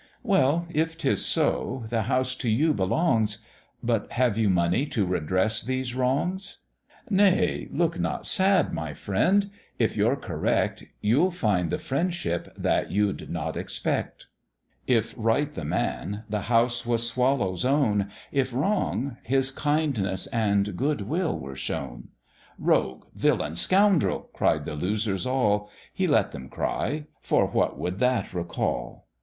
"Well, 0.23 0.65
if 0.71 0.97
'tis 0.97 1.23
so, 1.23 1.83
the 1.89 2.01
house 2.01 2.33
to 2.37 2.49
you 2.49 2.73
belongs; 2.73 3.37
But 3.83 4.13
have 4.13 4.35
you 4.35 4.49
money 4.49 4.87
to 4.87 5.05
redress 5.05 5.61
these 5.61 5.93
wrongs? 5.93 6.57
Nay, 7.11 7.67
look 7.69 7.99
not 7.99 8.25
sad, 8.25 8.73
my 8.73 8.95
friend; 8.95 9.51
if 9.77 9.95
you're 9.95 10.15
correct, 10.15 10.85
You'll 11.01 11.29
find 11.29 11.69
the 11.69 11.77
friendship 11.77 12.51
that 12.57 12.89
you'd 12.89 13.29
not 13.29 13.55
expect." 13.55 14.25
If 14.87 15.13
right 15.15 15.47
the 15.51 15.63
man, 15.65 16.23
the 16.27 16.41
house 16.49 16.83
was 16.83 17.07
Swallow's 17.07 17.63
own; 17.63 18.09
If 18.31 18.51
wrong, 18.51 19.17
his 19.21 19.51
kindness 19.51 20.25
and 20.25 20.75
good 20.75 21.01
will 21.01 21.37
were 21.37 21.55
shown: 21.55 22.07
"Rogue!" 22.57 23.05
"Villain!" 23.13 23.55
"Scoundrel!" 23.55 24.31
cried 24.33 24.65
the 24.65 24.73
losers 24.73 25.27
all: 25.27 25.69
He 25.93 26.07
let 26.07 26.31
them 26.31 26.49
cry, 26.49 27.05
for 27.19 27.45
what 27.45 27.77
would 27.77 27.99
that 27.99 28.33
recall? 28.33 29.05